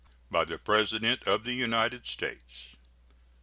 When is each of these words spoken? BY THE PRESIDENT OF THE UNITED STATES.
BY 0.31 0.45
THE 0.45 0.57
PRESIDENT 0.57 1.21
OF 1.27 1.43
THE 1.43 1.53
UNITED 1.53 2.07
STATES. 2.07 2.75